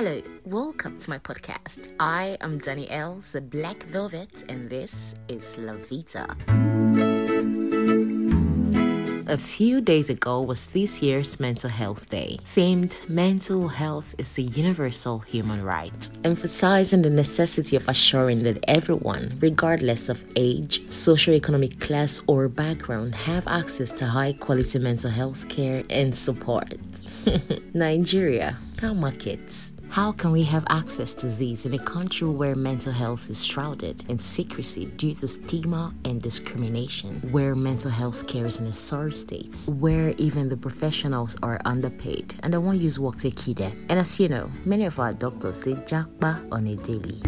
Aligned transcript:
Hello, 0.00 0.22
welcome 0.44 0.96
to 1.00 1.10
my 1.10 1.18
podcast. 1.18 1.88
I 1.98 2.36
am 2.40 2.58
Danielle, 2.58 3.20
the 3.32 3.40
Black 3.40 3.82
Velvet, 3.82 4.44
and 4.48 4.70
this 4.70 5.16
is 5.26 5.58
La 5.58 5.72
Vita. 5.72 6.36
A 9.26 9.36
few 9.36 9.80
days 9.80 10.08
ago 10.08 10.40
was 10.40 10.68
this 10.68 11.02
year's 11.02 11.40
Mental 11.40 11.68
Health 11.68 12.08
Day, 12.10 12.38
themed 12.44 13.08
Mental 13.08 13.66
Health 13.66 14.14
is 14.18 14.38
a 14.38 14.42
Universal 14.42 15.18
Human 15.18 15.64
Right, 15.64 16.08
emphasizing 16.22 17.02
the 17.02 17.10
necessity 17.10 17.74
of 17.74 17.88
assuring 17.88 18.44
that 18.44 18.62
everyone, 18.68 19.36
regardless 19.40 20.08
of 20.08 20.24
age, 20.36 20.80
socioeconomic 20.86 21.80
class, 21.80 22.20
or 22.28 22.48
background, 22.48 23.16
have 23.16 23.48
access 23.48 23.90
to 23.94 24.06
high 24.06 24.34
quality 24.34 24.78
mental 24.78 25.10
health 25.10 25.48
care 25.48 25.82
and 25.90 26.14
support. 26.14 26.76
Nigeria, 27.74 28.56
our 28.80 28.94
markets. 28.94 29.72
How 29.90 30.12
can 30.12 30.32
we 30.32 30.42
have 30.44 30.64
access 30.68 31.14
to 31.14 31.26
these 31.28 31.64
in 31.64 31.74
a 31.74 31.78
country 31.78 32.28
where 32.28 32.54
mental 32.54 32.92
health 32.92 33.30
is 33.30 33.44
shrouded 33.44 34.04
in 34.08 34.18
secrecy 34.18 34.86
due 34.86 35.14
to 35.16 35.26
stigma 35.26 35.94
and 36.04 36.20
discrimination, 36.20 37.20
where 37.32 37.54
mental 37.54 37.90
health 37.90 38.26
care 38.26 38.46
is 38.46 38.60
in 38.60 38.66
a 38.66 38.72
sorry 38.72 39.12
state, 39.12 39.56
where 39.66 40.10
even 40.18 40.48
the 40.48 40.56
professionals 40.56 41.36
are 41.42 41.58
underpaid 41.64 42.34
and 42.42 42.52
they 42.52 42.58
won't 42.58 42.78
use 42.80 42.98
work 42.98 43.16
to 43.18 43.30
them? 43.30 43.86
And 43.88 43.98
as 43.98 44.20
you 44.20 44.28
know, 44.28 44.50
many 44.64 44.84
of 44.84 45.00
our 45.00 45.12
doctors 45.14 45.60
they 45.60 45.72
jackpa 45.72 46.46
on 46.52 46.66
a 46.66 46.76
daily. 46.76 47.22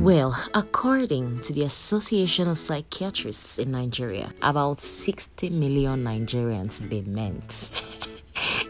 Well, 0.00 0.34
according 0.54 1.40
to 1.42 1.52
the 1.52 1.62
Association 1.64 2.48
of 2.48 2.58
Psychiatrists 2.58 3.58
in 3.58 3.70
Nigeria, 3.70 4.32
about 4.42 4.80
60 4.80 5.50
million 5.50 6.02
Nigerians 6.02 6.78
they 6.88 7.02
meant. 7.02 7.84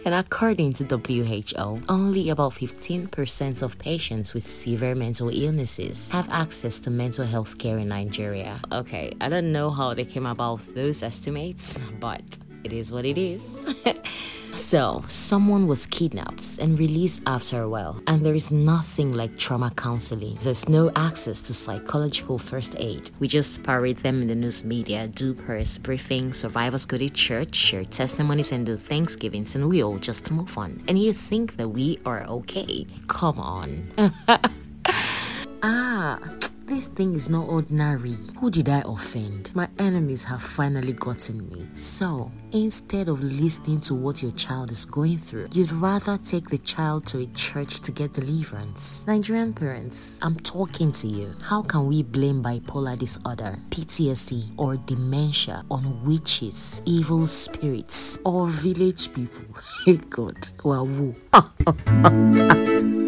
And 0.04 0.14
according 0.14 0.72
to 0.74 0.84
WHO, 0.84 1.82
only 1.88 2.30
about 2.30 2.54
15% 2.54 3.62
of 3.62 3.79
patients 3.79 4.32
with 4.32 4.46
severe 4.46 4.95
mental 4.95 5.29
illnesses 5.29 6.10
have 6.10 6.29
access 6.30 6.79
to 6.80 6.90
mental 6.90 7.26
health 7.26 7.59
care 7.59 7.76
in 7.79 7.88
Nigeria. 7.88 8.60
Okay, 8.73 9.12
I 9.20 9.29
don't 9.29 9.52
know 9.52 9.68
how 9.70 9.92
they 9.92 10.04
came 10.07 10.26
about 10.26 10.60
those 10.74 11.02
estimates, 11.02 11.79
but 12.01 12.23
it 12.65 12.73
is 12.73 12.90
what 12.90 13.04
it 13.04 13.18
is. 13.18 13.66
So, 14.61 15.03
someone 15.09 15.66
was 15.66 15.87
kidnapped 15.87 16.59
and 16.59 16.79
released 16.79 17.23
after 17.27 17.63
a 17.63 17.69
while, 17.69 18.01
and 18.07 18.25
there 18.25 18.35
is 18.35 18.53
nothing 18.53 19.13
like 19.13 19.37
trauma 19.39 19.73
counseling. 19.75 20.39
There's 20.43 20.69
no 20.69 20.93
access 20.95 21.41
to 21.41 21.55
psychological 21.55 22.39
first 22.39 22.77
aid. 22.79 23.11
We 23.19 23.27
just 23.27 23.63
parade 23.63 23.97
them 23.97 24.21
in 24.21 24.29
the 24.29 24.35
news 24.35 24.63
media, 24.63 25.09
do 25.09 25.33
press 25.33 25.79
briefings, 25.79 26.37
survivors 26.37 26.85
go 26.85 26.99
to 26.99 27.09
church, 27.09 27.55
share 27.55 27.85
testimonies, 27.85 28.53
and 28.53 28.66
do 28.66 28.77
Thanksgivings, 28.77 29.57
and 29.57 29.69
we 29.69 29.83
all 29.83 29.99
just 29.99 30.31
move 30.31 30.57
on. 30.57 30.85
And 30.87 30.99
you 30.99 31.15
think 31.15 31.57
that 31.57 31.71
we 31.71 31.99
are 32.05 32.23
okay? 32.25 32.87
Come 33.09 33.41
on. 33.41 33.91
ah. 35.63 36.40
This 36.71 36.87
thing 36.87 37.16
is 37.16 37.29
not 37.29 37.49
ordinary. 37.49 38.16
Who 38.38 38.49
did 38.49 38.68
I 38.68 38.85
offend? 38.87 39.51
My 39.57 39.68
enemies 39.80 40.23
have 40.23 40.40
finally 40.40 40.93
gotten 40.93 41.49
me. 41.51 41.66
So, 41.74 42.30
instead 42.52 43.09
of 43.09 43.21
listening 43.24 43.80
to 43.80 43.95
what 43.96 44.23
your 44.23 44.30
child 44.30 44.71
is 44.71 44.85
going 44.85 45.18
through, 45.18 45.48
you'd 45.51 45.73
rather 45.73 46.16
take 46.16 46.48
the 46.48 46.59
child 46.59 47.07
to 47.09 47.18
a 47.18 47.26
church 47.26 47.80
to 47.80 47.91
get 47.91 48.13
deliverance. 48.13 49.04
Nigerian 49.09 49.52
parents, 49.52 50.21
I'm 50.23 50.37
talking 50.37 50.93
to 50.93 51.09
you. 51.09 51.35
How 51.43 51.63
can 51.63 51.88
we 51.88 52.04
blame 52.04 52.41
bipolar 52.41 52.96
disorder, 52.96 53.59
PTSD, 53.71 54.51
or 54.57 54.76
dementia 54.76 55.65
on 55.73 56.04
witches, 56.04 56.82
evil 56.87 57.26
spirits, 57.26 58.16
or 58.24 58.46
village 58.46 59.13
people? 59.13 59.45
Hey 59.87 59.96
God, 59.96 60.37
wow. 60.63 60.87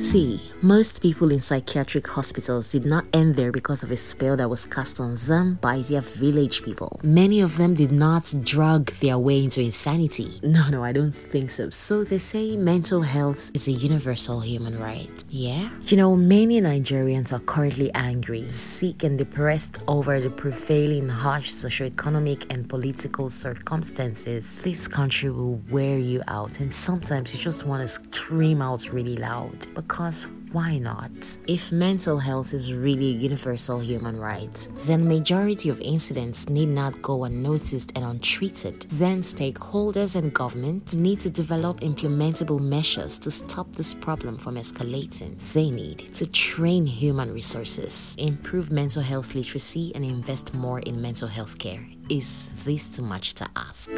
See, 0.00 0.40
most 0.62 1.02
people 1.02 1.30
in 1.30 1.40
psychiatric 1.40 2.06
hospitals 2.06 2.70
did 2.70 2.86
not 2.86 3.04
end 3.12 3.36
there 3.36 3.52
because 3.52 3.82
of 3.82 3.90
a 3.90 3.96
spell 3.98 4.34
that 4.38 4.48
was 4.48 4.64
cast 4.64 4.98
on 4.98 5.16
them 5.26 5.58
by 5.60 5.82
their 5.82 6.00
village 6.00 6.62
people. 6.62 6.98
Many 7.02 7.42
of 7.42 7.58
them 7.58 7.74
did 7.74 7.92
not 7.92 8.32
drug 8.42 8.90
their 9.02 9.18
way 9.18 9.44
into 9.44 9.60
insanity. 9.60 10.40
No, 10.42 10.68
no, 10.70 10.82
I 10.82 10.92
don't 10.92 11.12
think 11.12 11.50
so. 11.50 11.68
So 11.68 12.02
they 12.02 12.18
say 12.18 12.56
mental 12.56 13.02
health 13.02 13.50
is 13.52 13.68
a 13.68 13.72
universal 13.72 14.40
human 14.40 14.78
right. 14.78 15.10
Yeah? 15.28 15.68
You 15.84 15.98
know, 15.98 16.16
many 16.16 16.60
Nigerians 16.62 17.32
are 17.34 17.40
currently 17.40 17.92
angry, 17.94 18.50
sick, 18.52 19.04
and 19.04 19.18
depressed 19.18 19.82
over 19.86 20.18
the 20.18 20.30
prevailing 20.30 21.10
harsh 21.10 21.50
socioeconomic 21.50 22.46
and 22.50 22.68
political 22.68 23.28
circumstances. 23.28 24.62
This 24.62 24.88
country 24.88 25.30
will 25.30 25.60
wear 25.70 25.98
you 25.98 26.22
out, 26.26 26.58
and 26.60 26.72
sometimes 26.72 27.34
you 27.34 27.40
just 27.40 27.66
want 27.66 27.82
to 27.82 27.88
scream 27.88 28.62
out 28.62 28.92
really 28.92 29.16
loud 29.16 29.66
because 29.90 30.28
why 30.52 30.78
not? 30.78 31.10
If 31.48 31.72
mental 31.72 32.18
health 32.18 32.54
is 32.54 32.72
really 32.72 33.06
a 33.06 33.18
universal 33.28 33.80
human 33.80 34.20
right, 34.20 34.68
then 34.86 35.06
majority 35.08 35.68
of 35.68 35.80
incidents 35.80 36.48
need 36.48 36.68
not 36.68 37.02
go 37.02 37.24
unnoticed 37.24 37.92
and 37.96 38.04
untreated. 38.04 38.82
Then 38.82 39.20
stakeholders 39.20 40.14
and 40.14 40.32
government 40.32 40.94
need 40.94 41.18
to 41.20 41.30
develop 41.30 41.80
implementable 41.80 42.60
measures 42.60 43.18
to 43.18 43.32
stop 43.32 43.72
this 43.72 43.92
problem 43.92 44.38
from 44.38 44.54
escalating. 44.54 45.32
They 45.52 45.70
need 45.70 46.14
to 46.14 46.26
train 46.28 46.86
human 46.86 47.34
resources, 47.34 48.14
improve 48.18 48.70
mental 48.70 49.02
health 49.02 49.34
literacy, 49.34 49.92
and 49.96 50.04
invest 50.04 50.54
more 50.54 50.78
in 50.80 51.02
mental 51.02 51.28
health 51.28 51.58
care. 51.58 51.84
Is 52.08 52.50
this 52.64 52.88
too 52.88 53.02
much 53.02 53.34
to 53.34 53.48
ask? 53.56 53.90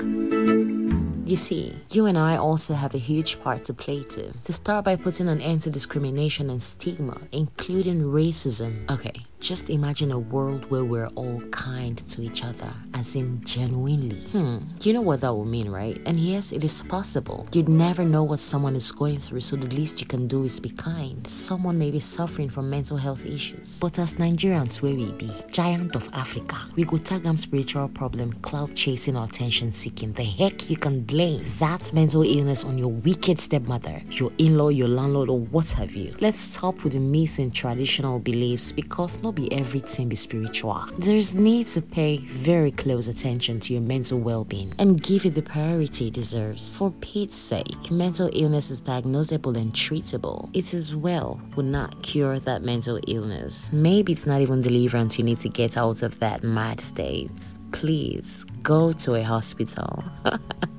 You 1.25 1.37
see, 1.37 1.79
you 1.91 2.07
and 2.07 2.19
I 2.19 2.37
also 2.37 2.75
have 2.75 2.95
a 2.95 2.99
huge 2.99 3.41
part 3.41 3.65
to 3.65 3.75
play 3.75 4.03
too. 4.03 4.33
To 4.45 4.53
start 4.53 4.85
by 4.85 4.97
putting 4.97 5.29
an 5.29 5.41
end 5.41 5.63
to 5.63 5.71
discrimination 5.71 6.51
and 6.51 6.63
stigma, 6.63 7.17
including 7.31 8.03
racism. 8.03 8.91
Okay, 8.91 9.25
just 9.43 9.71
imagine 9.71 10.11
a 10.13 10.19
world 10.19 10.71
where 10.71 10.85
we're 10.85 11.09
all 11.17 11.41
kind 11.51 11.97
to 11.99 12.23
each 12.23 12.45
other, 12.45 12.73
as 12.95 13.15
in 13.15 13.43
genuinely. 13.45 14.21
Hmm, 14.31 14.59
you 14.81 14.93
know 14.93 15.01
what 15.01 15.21
that 15.21 15.35
would 15.35 15.47
mean, 15.47 15.69
right? 15.69 16.01
And 16.07 16.17
yes, 16.17 16.53
it 16.53 16.65
is 16.65 16.83
possible. 16.83 17.49
You'd 17.53 17.69
never 17.69 18.05
know 18.05 18.23
what 18.25 18.41
someone 18.41 18.77
is 18.77 18.91
going 18.91 19.19
through, 19.19 19.41
so 19.41 19.57
the 19.57 19.75
least 19.75 20.01
you 20.01 20.07
can 20.07 20.27
do 20.27 20.45
is 20.45 20.61
be 20.61 20.71
kind. 20.71 21.27
Someone 21.27 21.79
may 21.79 21.91
be 21.91 22.01
suffering 22.01 22.51
from 22.51 22.71
mental 22.71 22.97
health 22.97 23.27
issues. 23.27 23.79
But 23.81 23.99
as 23.99 24.15
Nigerians, 24.15 24.83
where 24.83 24.95
we 24.95 25.13
be, 25.13 25.33
giant 25.51 25.95
of 25.95 26.09
Africa, 26.13 26.59
we 26.77 26.85
go 26.85 26.97
tag 26.99 27.23
spiritual 27.39 27.89
problem, 27.89 28.33
clout 28.43 28.75
chasing 28.75 29.17
or 29.17 29.25
attention 29.25 29.73
seeking. 29.73 30.13
The 30.13 30.25
heck 30.25 30.69
you 30.71 30.77
can 30.77 31.03
blame 31.13 31.43
that 31.59 31.93
mental 31.93 32.23
illness 32.23 32.65
on 32.65 32.79
your 32.79 32.89
wicked 32.89 33.39
stepmother, 33.39 34.03
your 34.13 34.33
in 34.39 34.57
law, 34.57 34.71
your 34.71 34.89
landlord, 34.89 35.29
or 35.29 35.41
what 35.41 35.71
have 35.73 35.95
you. 35.95 36.11
Let's 36.23 36.41
stop 36.41 36.83
with 36.83 36.95
the 36.95 37.01
myths 37.01 37.39
and 37.39 37.55
traditional 37.55 38.19
beliefs 38.19 38.73
because 38.73 39.23
no 39.23 39.31
be 39.31 39.53
everything 39.53 40.09
be 40.09 40.17
spiritual. 40.17 40.87
There's 40.97 41.35
need 41.35 41.67
to 41.69 41.83
pay 41.83 42.17
very 42.17 42.71
close 42.71 43.09
attention 43.09 43.61
to 43.61 43.75
your 43.75 43.83
mental 43.83 44.21
well-being 44.21 44.73
and 44.79 45.03
give 45.03 45.27
it 45.27 45.35
the 45.35 45.43
priority 45.43 46.09
it 46.09 46.15
deserves. 46.15 46.77
For 46.77 46.91
Pete's 47.03 47.37
sake, 47.37 47.91
mental 47.91 48.31
illness 48.33 48.71
is 48.71 48.81
diagnosable 48.81 49.55
and 49.59 49.71
treatable. 49.75 50.49
It 50.55 50.73
is 50.73 50.97
well 50.97 51.43
would 51.57 51.67
not 51.67 52.03
cure 52.03 52.39
that 52.39 52.63
mental 52.63 52.99
illness. 53.07 53.71
Maybe 53.71 54.13
it's 54.13 54.25
not 54.25 54.41
even 54.41 54.63
deliverance 54.63 55.19
you 55.19 55.27
need 55.27 55.41
to 55.41 55.51
get 55.51 55.77
out 55.77 56.01
of 56.01 56.19
that 56.21 56.43
mad 56.43 56.81
state. 56.81 57.31
Please 57.73 58.47
go 58.63 58.93
to 58.93 59.17
a 59.17 59.23
hospital. 59.23 60.03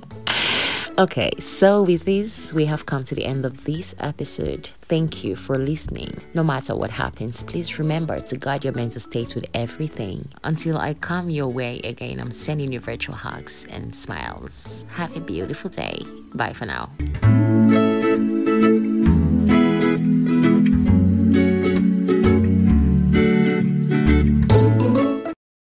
Okay, 0.99 1.31
so 1.39 1.81
with 1.81 2.05
this, 2.05 2.53
we 2.53 2.65
have 2.65 2.85
come 2.85 3.03
to 3.05 3.15
the 3.15 3.25
end 3.25 3.45
of 3.45 3.63
this 3.63 3.95
episode. 3.97 4.67
Thank 4.81 5.23
you 5.23 5.35
for 5.35 5.57
listening. 5.57 6.21
No 6.35 6.43
matter 6.43 6.75
what 6.75 6.91
happens, 6.91 7.41
please 7.41 7.79
remember 7.79 8.19
to 8.19 8.37
guard 8.37 8.63
your 8.63 8.73
mental 8.73 9.01
state 9.01 9.33
with 9.33 9.45
everything. 9.55 10.29
Until 10.43 10.77
I 10.77 10.93
come 10.93 11.31
your 11.31 11.47
way 11.47 11.79
again, 11.79 12.19
I'm 12.19 12.31
sending 12.31 12.71
you 12.71 12.79
virtual 12.79 13.15
hugs 13.15 13.65
and 13.71 13.95
smiles. 13.95 14.85
Have 14.89 15.17
a 15.17 15.19
beautiful 15.19 15.71
day. 15.71 15.99
Bye 16.35 16.53
for 16.53 16.67
now. 16.67 16.91